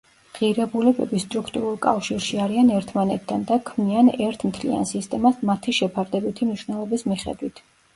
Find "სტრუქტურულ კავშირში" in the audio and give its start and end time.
1.23-2.41